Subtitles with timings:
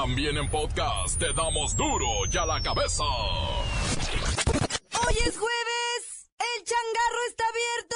[0.00, 3.02] También en podcast te damos duro y a la cabeza.
[3.02, 3.56] Hoy
[5.26, 6.30] es jueves.
[6.38, 7.87] El changarro está abierto.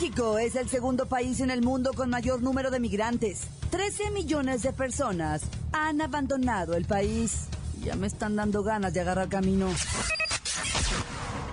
[0.00, 3.48] México es el segundo país en el mundo con mayor número de migrantes.
[3.68, 7.48] 13 millones de personas han abandonado el país.
[7.82, 9.68] Ya me están dando ganas de agarrar camino.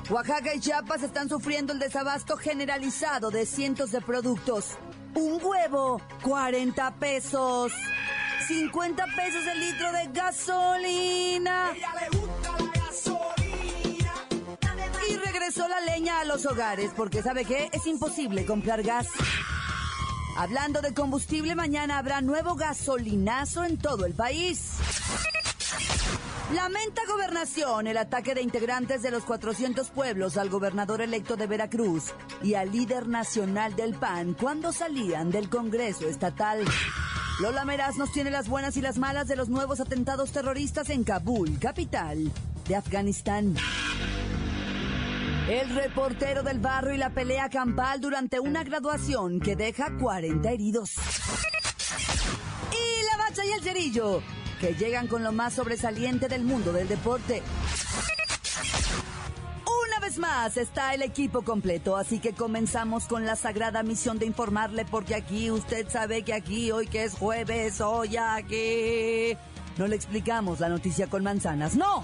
[0.10, 4.78] Oaxaca y Chiapas están sufriendo el desabasto generalizado de cientos de productos.
[5.14, 7.74] Un huevo, 40 pesos.
[8.48, 11.74] 50 pesos el litro de gasolina.
[15.68, 17.70] La leña a los hogares porque ¿sabe qué?
[17.72, 19.08] Es imposible comprar gas.
[20.38, 24.74] Hablando de combustible, mañana habrá nuevo gasolinazo en todo el país.
[26.54, 32.14] Lamenta gobernación el ataque de integrantes de los 400 pueblos al gobernador electo de Veracruz
[32.42, 36.64] y al líder nacional del PAN cuando salían del Congreso estatal.
[37.42, 41.04] Lola Meraz nos tiene las buenas y las malas de los nuevos atentados terroristas en
[41.04, 42.32] Kabul, capital
[42.68, 43.56] de Afganistán.
[45.50, 50.96] El reportero del barrio y la pelea campal durante una graduación que deja 40 heridos.
[52.72, 54.22] Y la bacha y el cerillo,
[54.60, 57.42] que llegan con lo más sobresaliente del mundo del deporte.
[59.88, 64.26] Una vez más está el equipo completo, así que comenzamos con la sagrada misión de
[64.26, 69.38] informarle, porque aquí usted sabe que aquí, hoy que es jueves, hoy aquí,
[69.78, 72.04] no le explicamos la noticia con manzanas, no.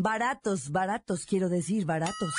[0.00, 2.32] Baratos, baratos, quiero decir, baratos.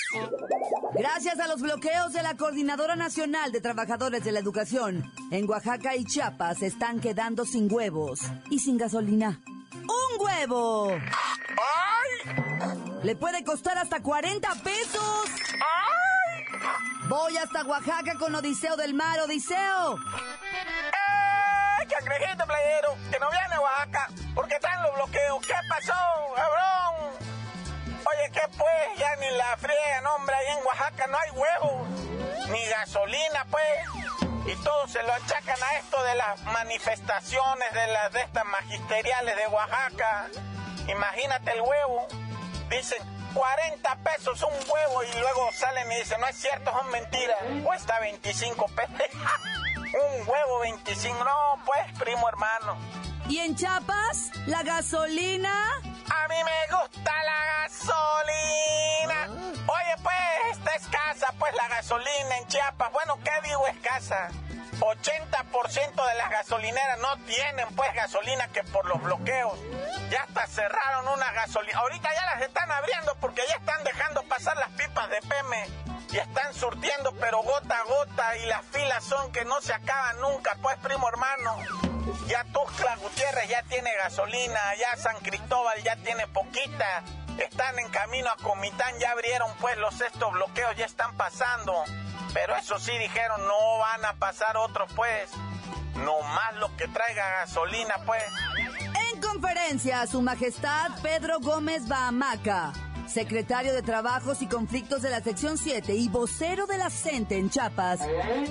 [0.94, 5.94] Gracias a los bloqueos de la Coordinadora Nacional de Trabajadores de la Educación, en Oaxaca
[5.98, 9.42] y Chiapas están quedando sin huevos y sin gasolina.
[9.74, 10.98] ¡Un huevo!
[13.04, 15.26] Le puede costar hasta 40 pesos.
[17.10, 19.98] Voy hasta Oaxaca con Odiseo del Mar, Odiseo.
[19.98, 22.96] ¡Eh, cangrejito playero!
[23.12, 25.46] Que no viene a Oaxaca porque están los bloqueos.
[25.46, 25.94] ¿Qué pasó,
[26.38, 27.29] cabrón?
[28.12, 28.98] Oye, ¿qué pues?
[28.98, 31.90] Ya ni la friega, no, hombre, ahí en Oaxaca no hay huevos,
[32.50, 34.10] ni gasolina, pues.
[34.46, 39.36] Y todo se lo achacan a esto de las manifestaciones de las de estas magisteriales
[39.36, 40.28] de Oaxaca.
[40.88, 42.08] Imagínate el huevo.
[42.70, 42.98] Dicen
[43.34, 47.38] 40 pesos un huevo y luego salen y dicen, no es cierto, son mentiras.
[47.64, 48.94] Cuesta 25 pesos.
[49.78, 51.24] un huevo 25.
[51.24, 52.78] No, pues, primo hermano.
[53.28, 54.32] ¿Y en Chiapas?
[54.48, 55.54] ¿La gasolina?
[56.10, 59.28] A mí me gusta la gasolina.
[59.68, 62.92] Oye, pues, está escasa, pues, la gasolina en Chiapas.
[62.92, 64.30] Bueno, ¿qué digo escasa?
[64.80, 69.60] 80% de las gasolineras no tienen, pues, gasolina que por los bloqueos.
[70.10, 71.80] Ya hasta cerraron una gasolina.
[71.80, 75.66] Ahorita ya las están abriendo porque ya están dejando pasar las pipas de PM.
[76.12, 78.38] Y están surtiendo, pero gota a gota.
[78.38, 81.89] Y las filas son que no se acaban nunca, pues, primo hermano.
[82.28, 87.04] Ya Tuxtla Gutiérrez ya tiene gasolina, ya San Cristóbal ya tiene poquita.
[87.38, 91.74] Están en camino a Comitán, ya abrieron pues los estos bloqueos, ya están pasando.
[92.34, 95.32] Pero eso sí dijeron, no van a pasar otros pues.
[95.96, 98.24] No más lo que traiga gasolina pues.
[99.14, 102.72] En conferencia, Su Majestad Pedro Gómez Bahamaca,
[103.10, 107.50] secretario de Trabajos y Conflictos de la Sección 7 y vocero de la CENTE en
[107.50, 108.00] Chiapas,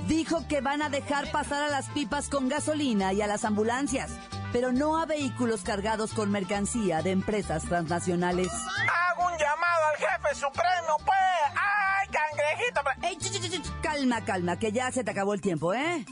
[0.07, 4.11] dijo que van a dejar pasar a las pipas con gasolina y a las ambulancias,
[4.53, 8.49] pero no a vehículos cargados con mercancía de empresas transnacionales.
[8.49, 11.19] Hago un llamado al jefe supremo pues.
[11.55, 12.81] ¡Ay, cangrejito!
[13.03, 16.05] Ey, ch, ch, ch, ch, calma, calma, que ya se te acabó el tiempo, ¿eh?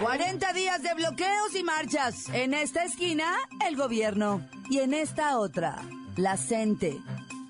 [0.00, 2.28] 40 días de bloqueos y marchas.
[2.32, 3.26] En esta esquina,
[3.66, 4.46] el gobierno.
[4.70, 5.82] Y en esta otra,
[6.16, 7.00] la CENTE.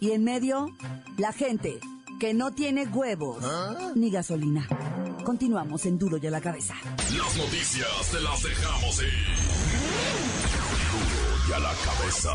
[0.05, 0.71] Y en medio,
[1.17, 1.81] la gente
[2.21, 3.43] que no tiene huevos
[3.95, 4.69] ni gasolina.
[5.25, 6.75] Continuamos en Duro y a la cabeza.
[7.17, 9.09] Las noticias te las dejamos ir.
[10.93, 12.31] Duro y a la cabeza.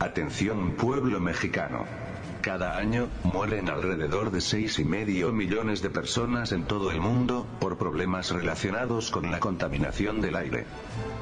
[0.00, 2.05] Atención pueblo mexicano.
[2.46, 7.44] Cada año, mueren alrededor de seis y medio millones de personas en todo el mundo,
[7.58, 10.64] por problemas relacionados con la contaminación del aire.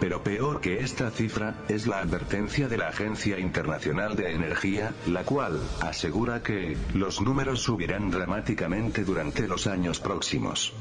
[0.01, 5.25] Pero peor que esta cifra, es la advertencia de la Agencia Internacional de Energía, la
[5.25, 10.75] cual, asegura que, los números subirán dramáticamente durante los años próximos.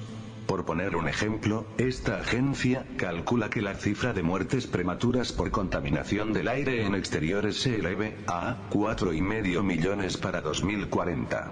[0.47, 6.33] Por poner un ejemplo, esta agencia calcula que la cifra de muertes prematuras por contaminación
[6.33, 11.51] del aire en exteriores se eleve a 4,5 millones para 2040.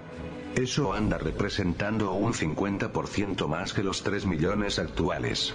[0.56, 5.54] Eso anda representando un 50% más que los 3 millones actuales.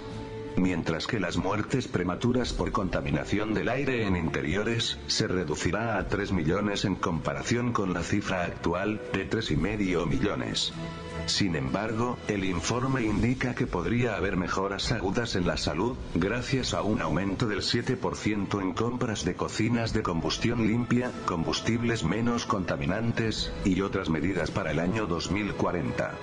[0.56, 6.32] Mientras que las muertes prematuras por contaminación del aire en interiores se reducirá a 3
[6.32, 10.72] millones en comparación con la cifra actual de 3,5 millones.
[11.26, 16.82] Sin embargo, el informe indica que podría haber mejoras agudas en la salud, gracias a
[16.82, 23.80] un aumento del 7% en compras de cocinas de combustión limpia, combustibles menos contaminantes, y
[23.80, 26.14] otras medidas para el año 2040.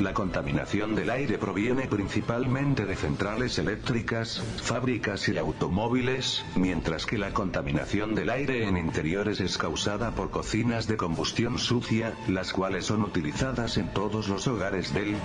[0.00, 7.32] La contaminación del aire proviene principalmente de centrales eléctricas, fábricas y automóviles, mientras que la
[7.32, 13.02] contaminación del aire en interiores es causada por cocinas de combustión sucia, las cuales son
[13.02, 15.16] utilizadas en todos los hogares del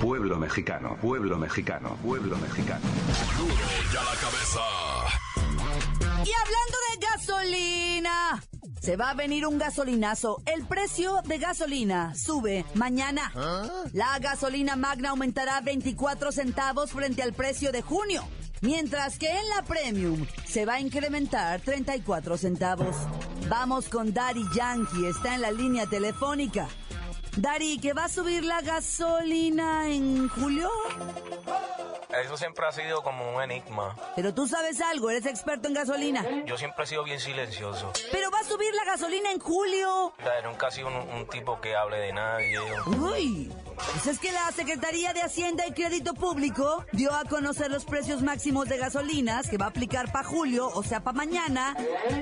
[0.00, 2.84] pueblo mexicano, pueblo mexicano, pueblo mexicano.
[3.38, 3.54] Duro
[3.92, 4.60] ya la cabeza.
[6.24, 8.42] Y hablando de gasolina,
[8.80, 10.42] se va a venir un gasolinazo.
[10.44, 13.30] El precio de gasolina sube mañana.
[13.92, 18.24] La gasolina magna aumentará 24 centavos frente al precio de junio.
[18.60, 22.96] Mientras que en la premium se va a incrementar 34 centavos.
[23.48, 26.68] Vamos con Daddy Yankee, está en la línea telefónica.
[27.36, 30.68] Dari, ¿que va a subir la gasolina en julio?
[32.24, 33.94] Eso siempre ha sido como un enigma.
[34.16, 36.24] Pero tú sabes algo, eres experto en gasolina.
[36.46, 37.92] Yo siempre he sido bien silencioso.
[38.10, 40.12] Pero subir la gasolina en julio.
[40.44, 42.58] Nunca he sido un, un tipo que hable de nadie.
[42.86, 43.52] Uy,
[43.92, 48.22] pues es que la Secretaría de Hacienda y Crédito Público dio a conocer los precios
[48.22, 51.76] máximos de gasolinas que va a aplicar para julio, o sea, para mañana.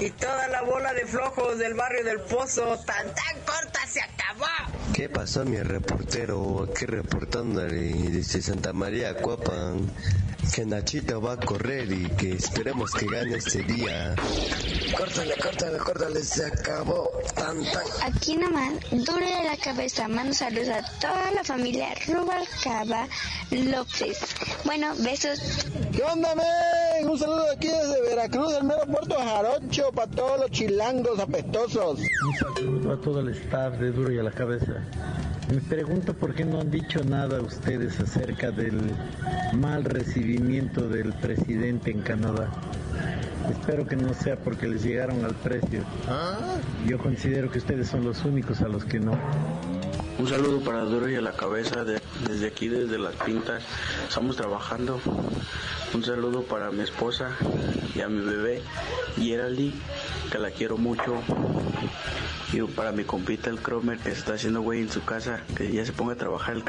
[0.00, 2.78] y toda la bola de flojos del barrio del Pozo.
[2.84, 4.75] Tan tan corta se acabó.
[4.96, 6.62] ¿Qué pasó, mi reportero?
[6.62, 9.92] Aquí reportándole desde Santa María Cuapan
[10.54, 14.14] que Nachito va a correr y que esperemos que gane este día.
[14.96, 17.10] Córtale, córtale, córtale, se acabó.
[17.34, 17.82] Tan, tan.
[18.04, 23.06] Aquí nomás, duro de la cabeza, mando saludos a toda la familia Rubalcaba
[23.50, 24.18] López.
[24.64, 25.66] Bueno, besos.
[25.92, 27.08] ¿Qué onda, men?
[27.10, 32.00] Un saludo aquí desde Veracruz, del mero puerto Jarocho, para todos los chilangos apestosos.
[32.00, 34.85] Un saludo a todo el staff de Duro y a la Cabeza.
[35.52, 38.80] Me pregunto por qué no han dicho nada ustedes acerca del
[39.54, 42.50] mal recibimiento del presidente en Canadá.
[43.50, 45.82] Espero que no sea porque les llegaron al precio.
[46.86, 49.16] Yo considero que ustedes son los únicos a los que no.
[50.18, 53.62] Un saludo para Duro y a la cabeza de- desde aquí, desde las pintas.
[54.08, 54.98] Estamos trabajando.
[55.94, 57.30] Un saludo para mi esposa
[57.94, 58.62] y a mi bebé,
[59.16, 59.74] Geraldine,
[60.32, 61.14] que la quiero mucho.
[62.52, 65.92] Y para mi compita el Cromer, está haciendo güey en su casa, que ya se
[65.92, 66.64] ponga a trabajar el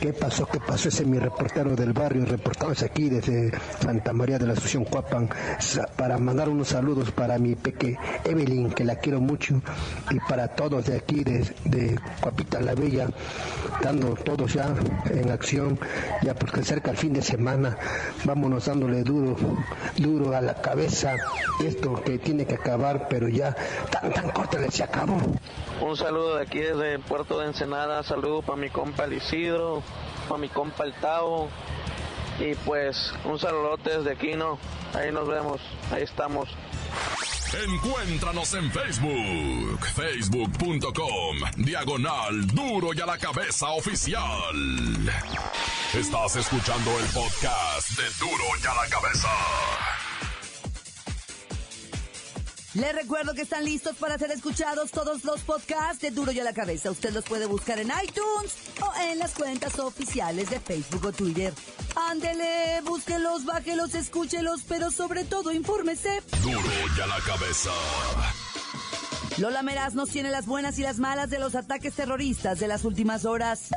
[0.00, 0.46] ¿Qué pasó?
[0.46, 0.88] ¿Qué pasó?
[0.88, 3.50] Ese es mi reportero del barrio, reportándose aquí desde
[3.80, 5.28] Santa María de la Asunción Cuapan,
[5.96, 9.60] para mandar unos saludos para mi peque Evelyn, que la quiero mucho,
[10.10, 13.08] y para todos de aquí, de, de Cuapita la Bella,
[13.82, 14.74] dando todos ya
[15.10, 15.78] en acción,
[16.22, 17.78] ya porque cerca el fin de semana,
[18.24, 19.34] vámonos dándole duro,
[19.96, 21.16] duro a la cabeza,
[21.64, 23.56] esto que tiene que acabar, pero ya
[23.90, 25.16] tan, tan corto le se acabó.
[25.80, 29.82] Un saludo de aquí desde Puerto de Ensenada, saludo para mi compa el Isidro,
[30.28, 31.48] para mi compa el Tavo,
[32.38, 34.58] y pues un saludote desde aquí, ¿no?
[34.94, 36.48] Ahí nos vemos, ahí estamos.
[37.64, 44.22] Encuéntranos en Facebook, facebook.com, diagonal duro y a la cabeza oficial.
[45.94, 49.28] Estás escuchando el podcast de duro y a la cabeza.
[52.76, 56.44] Les recuerdo que están listos para ser escuchados todos los podcasts de Duro y a
[56.44, 56.90] la Cabeza.
[56.90, 61.54] Usted los puede buscar en iTunes o en las cuentas oficiales de Facebook o Twitter.
[61.94, 66.20] Ándele, búsquelos, bájelos, escúchelos, pero sobre todo infórmese.
[66.42, 67.70] Duro y a la Cabeza.
[69.38, 72.84] Lola Meraz nos tiene las buenas y las malas de los ataques terroristas de las
[72.84, 73.70] últimas horas.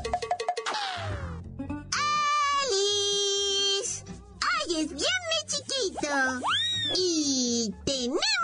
[2.68, 4.04] ¡Alice!
[4.42, 6.10] ¡Ay, es bien mi chiquito!
[6.98, 8.39] Y tenemos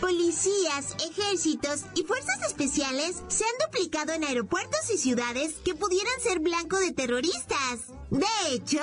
[0.00, 6.40] Policías, ejércitos y fuerzas especiales se han duplicado en aeropuertos y ciudades que pudieran ser
[6.40, 7.88] blanco de terroristas.
[8.10, 8.80] De hecho,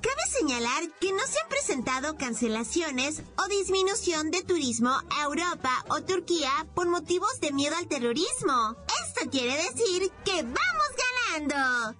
[0.00, 6.02] cabe señalar que no se han presentado cancelaciones o disminución de turismo a Europa o
[6.02, 8.76] Turquía por motivos de miedo al terrorismo.
[9.06, 11.98] Esto quiere decir que vamos ganando.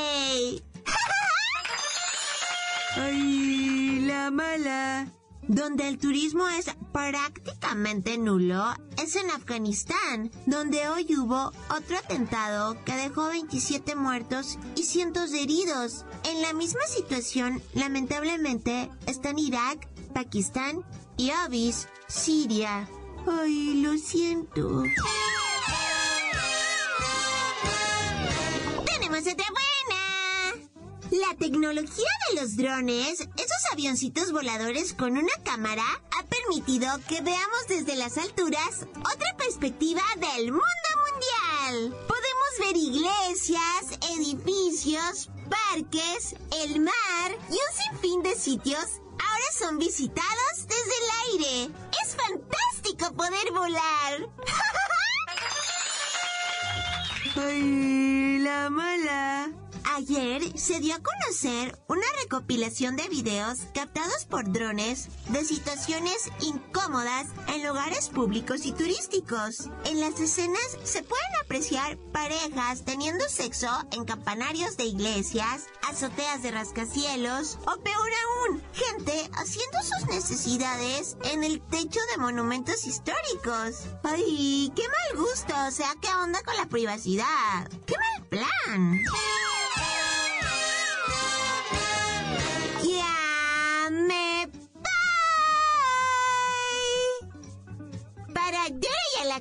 [0.00, 0.64] ¡Yay!
[2.96, 5.15] ¡Ay, la mala!
[5.48, 12.96] Donde el turismo es prácticamente nulo es en Afganistán, donde hoy hubo otro atentado que
[12.96, 16.04] dejó 27 muertos y cientos de heridos.
[16.24, 20.84] En la misma situación, lamentablemente, están Irak, Pakistán
[21.16, 22.88] y Avis, Siria.
[23.26, 24.82] Ay, lo siento.
[31.16, 35.84] La tecnología de los drones, esos avioncitos voladores con una cámara,
[36.18, 42.06] ha permitido que veamos desde las alturas otra perspectiva del mundo mundial.
[42.06, 50.66] Podemos ver iglesias, edificios, parques, el mar y un sinfín de sitios ahora son visitados
[50.66, 51.74] desde el aire.
[52.02, 54.28] Es fantástico poder volar.
[57.36, 59.65] ¡Ay, la mala!
[59.94, 67.28] Ayer se dio a conocer una recopilación de videos captados por drones de situaciones incómodas
[67.54, 69.70] en lugares públicos y turísticos.
[69.84, 76.50] En las escenas se pueden apreciar parejas teniendo sexo en campanarios de iglesias, azoteas de
[76.50, 78.10] rascacielos o peor
[78.50, 83.86] aún, gente haciendo sus necesidades en el techo de monumentos históricos.
[84.02, 85.54] ¡Ay, qué mal gusto!
[85.68, 87.70] O sea, ¿qué onda con la privacidad?
[87.86, 89.02] ¡Qué mal plan!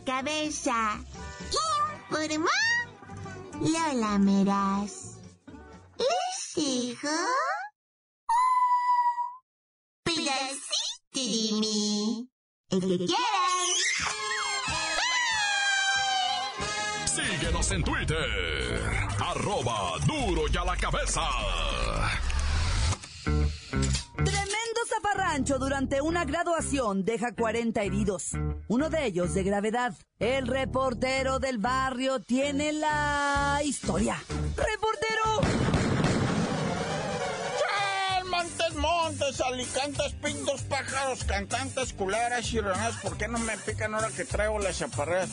[0.05, 0.99] Cabeza.
[2.09, 2.47] Informó
[3.59, 5.17] Lola Meraz.
[5.97, 7.09] Les dijo
[10.03, 12.29] pedacito de mí.
[12.69, 13.67] El que quieran.
[17.05, 19.07] Síguenos en Twitter.
[19.19, 21.21] Arroba duro y a la cabeza.
[25.43, 28.31] Durante una graduación deja 40 heridos,
[28.69, 29.93] uno de ellos de gravedad.
[30.17, 34.15] El reportero del barrio tiene la historia.
[34.55, 35.54] ¡Reportero!
[38.85, 44.25] Montes, alicantes, pintos, pájaros, cantantes, culeras y renas, ¿por qué no me pican ahora que
[44.25, 45.29] traigo las chaparreras?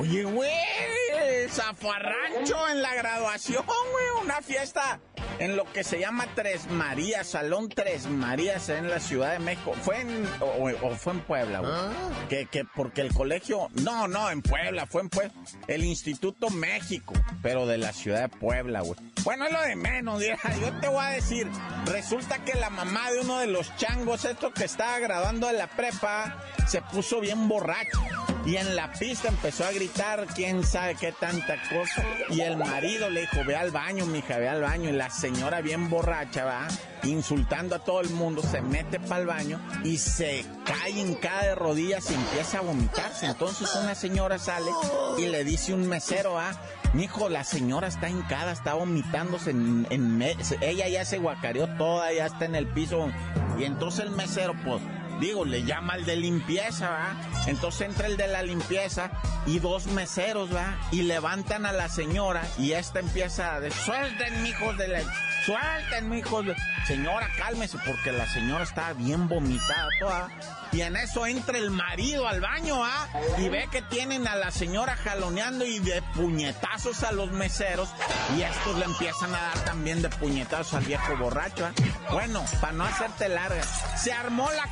[0.00, 4.98] Oye, güey, zafarrancho en la graduación, güey, una fiesta
[5.38, 9.74] en lo que se llama Tres Marías, Salón Tres Marías en la Ciudad de México.
[9.82, 11.72] ¿Fue en, o, fue en Puebla, güey?
[11.72, 11.90] Ah.
[12.28, 15.32] Que, que porque el colegio, no, no, en Puebla, fue en Puebla.
[15.68, 18.98] El Instituto México, pero de la Ciudad de Puebla, güey.
[19.22, 21.46] Bueno, es lo de menos, yo te voy a decir,
[21.86, 25.66] resulta que la mamá de uno de los changos, esto que estaba graduando en la
[25.66, 28.00] prepa, se puso bien borracho
[28.44, 32.02] y en la pista empezó a gritar quién sabe qué tanta cosa.
[32.30, 34.88] Y el marido le dijo, ve al baño, mija, ve al baño.
[34.88, 36.66] Y la señora bien borracha, va,
[37.04, 41.42] insultando a todo el mundo, se mete para el baño y se cae en cada
[41.42, 43.26] de rodillas y empieza a vomitarse.
[43.26, 44.70] Entonces una señora sale
[45.18, 46.52] y le dice un mesero, ah,
[46.94, 52.26] Mijo, la señora está hincada, está vomitándose en, en ella ya se guacareó toda, ya
[52.26, 53.10] está en el piso.
[53.58, 54.80] Y entonces el mesero, pues,
[55.20, 57.16] digo, le llama al de limpieza, ¿va?
[57.46, 59.10] Entonces entra el de la limpieza
[59.46, 60.76] y dos meseros, ¿va?
[60.90, 65.00] Y levantan a la señora y esta empieza a decir, suelten, mijos de la...
[65.44, 66.56] Suelten, mijos de...
[66.86, 70.28] Señora, cálmese, porque la señora está bien vomitada toda.
[70.72, 73.08] Y en eso entra el marido al baño, ¿ah?
[73.38, 77.88] Y ve que tienen a la señora jaloneando y de puñetazos a los meseros.
[78.36, 81.72] Y estos le empiezan a dar también de puñetazos al viejo borracho, ¿ah?
[82.12, 83.62] Bueno, para no hacerte larga,
[83.96, 84.70] se armó la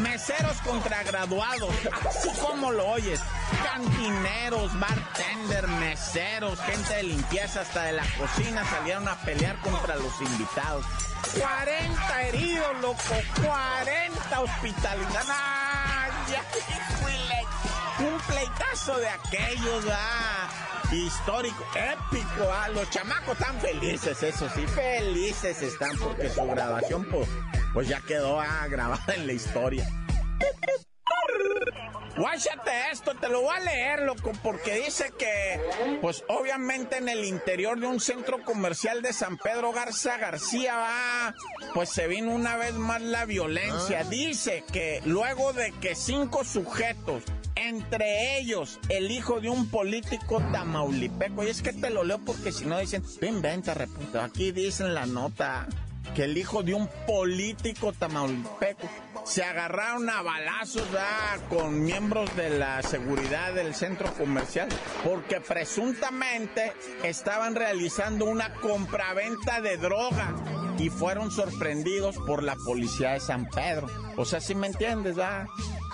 [0.00, 1.74] Meseros contra graduados,
[2.06, 3.20] así como lo oyes.
[3.64, 10.20] Cantineros, bartender, meseros, gente de limpieza hasta de la cocina salieron a pelear contra los
[10.20, 10.84] invitados.
[11.38, 12.98] 40 heridos, loco,
[13.42, 15.36] 40 hospitalizados.
[18.28, 20.48] Pleitazo de aquellos, ah,
[20.92, 22.68] histórico, épico, ah.
[22.68, 27.28] Los chamacos están felices, eso sí, felices están porque su grabación, pues,
[27.72, 29.88] pues ya quedó ah, grabada en la historia.
[32.16, 35.60] Guáchate esto, te lo voy a leer, loco, porque dice que,
[36.00, 41.34] pues obviamente en el interior de un centro comercial de San Pedro Garza García va,
[41.74, 44.00] pues se vino una vez más la violencia.
[44.00, 44.08] Ah.
[44.08, 47.22] Dice que luego de que cinco sujetos,
[47.68, 52.52] entre ellos el hijo de un político tamaulipeco, y es que te lo leo porque
[52.52, 55.66] si no dicen, inventa, reputo, aquí dicen la nota
[56.14, 58.88] que el hijo de un político tamaulipeco
[59.24, 60.86] se agarraron a balazos
[61.50, 64.68] con miembros de la seguridad del centro comercial
[65.04, 70.34] porque presuntamente estaban realizando una compraventa de droga
[70.78, 73.88] y fueron sorprendidos por la policía de San Pedro.
[74.16, 75.46] O sea, si me entiendes, ¿verdad?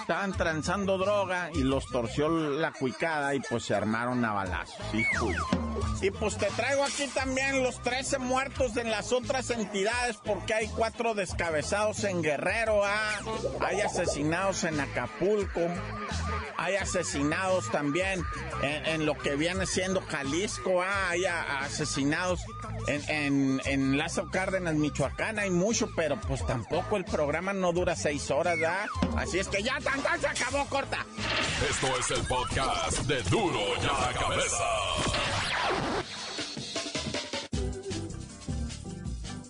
[0.02, 5.28] Estaban transando droga y los torció la cuicada y pues se armaron a balazos, hijo.
[6.00, 10.66] Y pues te traigo aquí también los 13 muertos en las otras entidades porque hay
[10.66, 13.20] cuatro descabezados en Guerrero, ¿ah?
[13.60, 15.60] hay asesinados en Acapulco,
[16.56, 18.20] hay asesinados también
[18.62, 21.10] en, lo que viene siendo Jalisco, ¿ah?
[21.10, 22.40] hay asesinados
[22.88, 27.94] en, en, en Lázaro Cárdenas, Michoacán, hay mucho, pero pues tampoco el programa no dura
[27.94, 28.86] seis horas, ¿ah?
[29.16, 31.04] Así es que ya tan, se acabó corta.
[31.68, 34.64] Esto es el podcast de Duro ya la cabeza.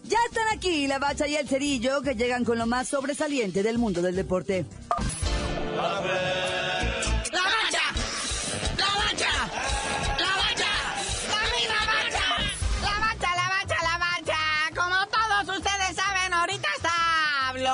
[0.05, 3.79] Ya están aquí la bacha y el cerillo que llegan con lo más sobresaliente del
[3.79, 4.67] mundo del deporte.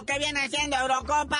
[0.05, 1.39] que viene siendo Eurocopa,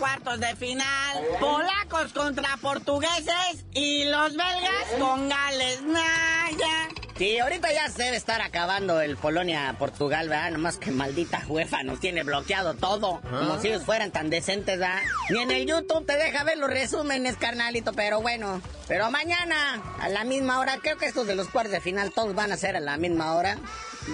[0.00, 5.82] cuartos de final, polacos contra portugueses y los belgas con Gales.
[5.82, 6.88] Naya.
[7.18, 10.52] Sí, ahorita ya se debe estar acabando el Polonia-Portugal, ¿verdad?
[10.52, 13.20] Nomás que maldita UEFA nos tiene bloqueado todo.
[13.20, 15.02] Como si ellos fueran tan decentes, ¿verdad?
[15.28, 18.62] Ni en el YouTube te deja ver los resúmenes, carnalito, pero bueno.
[18.88, 22.34] Pero mañana, a la misma hora, creo que estos de los cuartos de final todos
[22.34, 23.58] van a ser a la misma hora.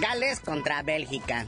[0.01, 1.45] Gales contra Bélgica.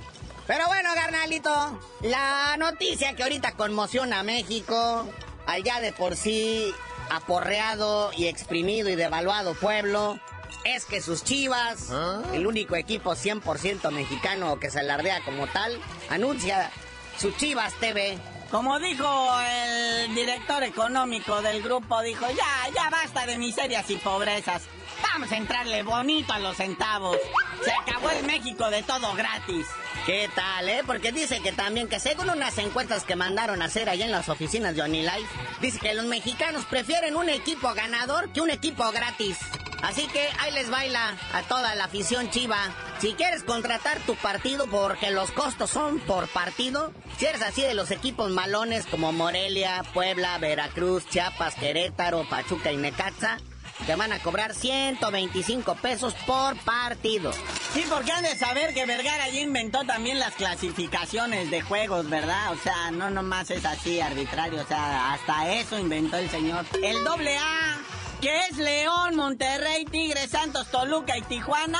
[0.49, 5.07] Pero bueno, carnalito, la noticia que ahorita conmociona a México,
[5.45, 6.73] allá de por sí
[7.11, 10.19] aporreado y exprimido y devaluado pueblo,
[10.63, 12.23] es que sus chivas, ¿Ah?
[12.33, 16.71] el único equipo 100% mexicano que se alardea como tal, anuncia
[17.19, 18.17] su Chivas TV.
[18.49, 19.07] Como dijo
[19.41, 24.63] el director económico del grupo, dijo, ya, ya basta de miserias y pobrezas.
[25.01, 27.17] Vamos a entrarle bonito a los centavos.
[27.63, 29.67] Se acabó el México de todo gratis.
[30.05, 30.81] ¿Qué tal, eh?
[30.85, 34.29] Porque dice que también que según unas encuestas que mandaron a hacer allá en las
[34.29, 35.29] oficinas de OnlyLife,
[35.61, 39.37] dice que los mexicanos prefieren un equipo ganador que un equipo gratis.
[39.81, 42.57] Así que ahí les baila a toda la afición chiva.
[42.99, 47.73] Si quieres contratar tu partido porque los costos son por partido, si eres así de
[47.73, 53.37] los equipos malones como Morelia, Puebla, Veracruz, Chiapas, Querétaro, Pachuca y Necaxa,
[53.85, 57.31] te van a cobrar 125 pesos por partido.
[57.73, 62.51] Sí, porque han de saber que Vergara ya inventó también las clasificaciones de juegos, ¿verdad?
[62.51, 66.65] O sea, no nomás es así arbitrario, o sea, hasta eso inventó el señor.
[66.83, 67.77] El doble A,
[68.21, 71.79] que es León, Monterrey, Tigres, Santos, Toluca y Tijuana,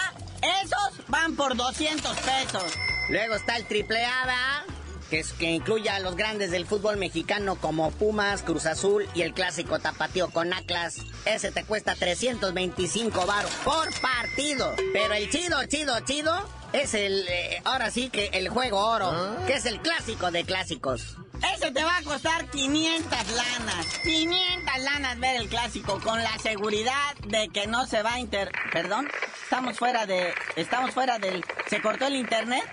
[0.64, 2.74] esos van por 200 pesos.
[3.10, 4.64] Luego está el triple A,
[5.10, 9.22] que, es, que incluye a los grandes del fútbol mexicano como Pumas, Cruz Azul y
[9.22, 10.98] el clásico tapatío con Atlas.
[11.26, 14.74] Ese te cuesta 325 baros por partido.
[14.94, 16.34] Pero el chido, chido, chido
[16.74, 19.12] es el, eh, ahora sí que el juego oro,
[19.48, 21.18] que es el clásico de clásicos.
[21.56, 23.86] Ese te va a costar 500 lanas.
[24.04, 28.52] 500 lanas ver el clásico con la seguridad de que no se va a inter...
[28.74, 29.08] Perdón,
[29.44, 30.34] estamos fuera de...
[30.56, 31.44] Estamos fuera del...
[31.70, 32.64] ¿Se cortó el internet?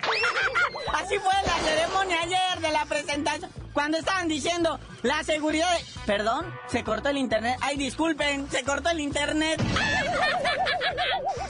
[0.95, 3.51] Así fue la ceremonia ayer de la presentación.
[3.75, 5.69] Cuando estaban diciendo la seguridad...
[6.07, 7.59] Perdón, se cortó el internet.
[7.61, 9.61] Ay, disculpen, se cortó el internet.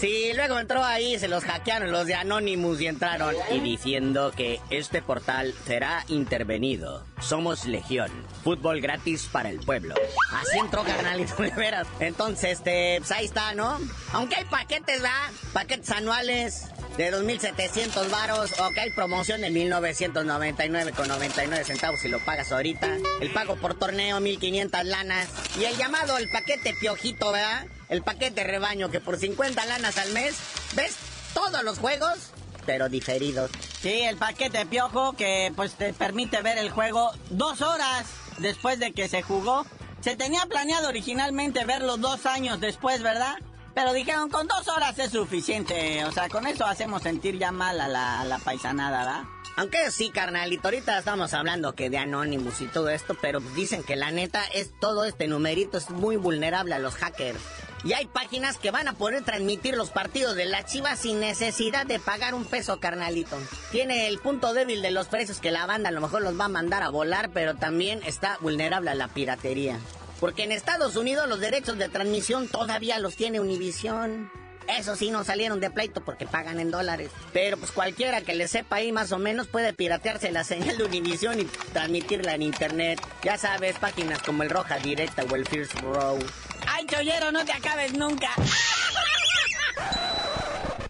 [0.01, 4.61] Sí, luego entró ahí, se los hackearon los de Anonymous y entraron y diciendo que
[4.71, 7.05] este portal será intervenido.
[7.21, 8.11] Somos Legión,
[8.43, 9.95] fútbol gratis para el pueblo.
[10.33, 11.87] Así entró carnalito, de veras.
[12.01, 13.79] Entonces, este, pues ahí está, ¿no?
[14.13, 15.31] Aunque hay paquetes, ¿verdad?
[15.53, 22.09] Paquetes anuales de 2.700 varos o que hay promoción de 1.999 con 99 centavos si
[22.09, 22.97] lo pagas ahorita.
[23.21, 25.29] El pago por torneo, 1.500 lanas.
[25.61, 27.67] Y el llamado, el paquete piojito, ¿verdad?
[27.89, 30.37] El paquete rebaño que por 50 lanas al mes,
[30.75, 30.97] ¿ves?
[31.35, 32.33] Todos los juegos,
[32.65, 33.51] pero diferidos.
[33.81, 38.07] Sí, el paquete piojo que pues te permite ver el juego dos horas
[38.39, 39.67] después de que se jugó.
[40.01, 43.37] Se tenía planeado originalmente verlo dos años después, ¿verdad?
[43.77, 46.03] Pero dijeron, con dos horas es suficiente.
[46.07, 49.25] O sea, con eso hacemos sentir ya mal a la, a la paisanada, ¿verdad?
[49.57, 53.95] Aunque sí, carnalito, ahorita estamos hablando que de Anonymous y todo esto, pero dicen que
[53.95, 57.39] la neta es todo este numerito es muy vulnerable a los hackers.
[57.85, 61.85] Y hay páginas que van a poder transmitir los partidos de la Chivas sin necesidad
[61.85, 63.37] de pagar un peso, carnalito.
[63.73, 66.47] Tiene el punto débil de los precios que la banda a lo mejor los va
[66.47, 69.79] a mandar a volar, pero también está vulnerable a la piratería.
[70.21, 74.31] Porque en Estados Unidos los derechos de transmisión todavía los tiene Univision.
[74.69, 77.11] Eso sí, no salieron de pleito porque pagan en dólares.
[77.33, 80.85] Pero pues cualquiera que le sepa ahí más o menos puede piratearse la señal de
[80.85, 83.01] Univision y transmitirla en internet.
[83.23, 86.19] Ya sabes, páginas como el Roja Directa o el First Row.
[86.67, 88.31] ¡Ay, chollero, no te acabes nunca!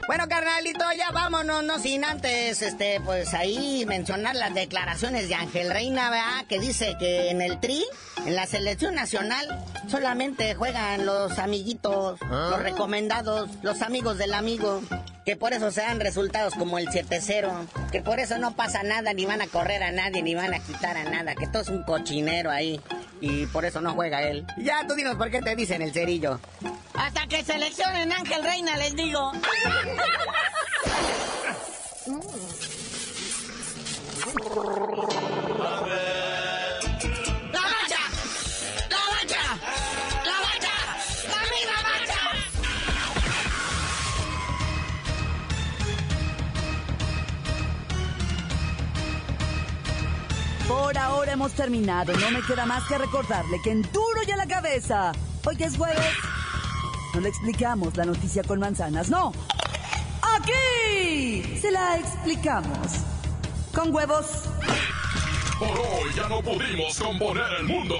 [0.07, 5.69] Bueno, carnalito, ya vámonos, no sin antes, este, pues ahí mencionar las declaraciones de Ángel
[5.69, 6.47] Reina, ¿verdad?
[6.49, 7.85] Que dice que en el tri,
[8.25, 14.81] en la selección nacional, solamente juegan los amiguitos, los recomendados, los amigos del amigo.
[15.25, 17.67] Que por eso se dan resultados como el 7-0.
[17.91, 20.61] Que por eso no pasa nada, ni van a correr a nadie, ni van a
[20.61, 21.35] quitar a nada.
[21.35, 22.81] Que todo es un cochinero ahí.
[23.21, 24.47] Y por eso no juega él.
[24.59, 26.39] Ya tú dinos por qué te dicen el cerillo.
[26.95, 29.33] Hasta que seleccionen Ángel Reina, les digo.
[50.87, 52.17] Por ahora hemos terminado.
[52.17, 55.11] No me queda más que recordarle que en duro y a la cabeza.
[55.45, 56.15] Hoy que es jueves.
[57.13, 59.33] No le explicamos la noticia con manzanas, no.
[60.23, 63.01] Aquí se la explicamos.
[63.75, 64.27] Con huevos.
[65.59, 67.97] Por hoy ya no pudimos componer el mundo.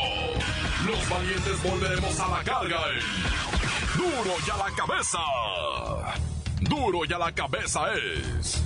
[0.87, 2.79] Los valientes volveremos a la carga.
[2.95, 5.19] en Duro y a la cabeza.
[6.61, 8.66] Duro y a la cabeza es.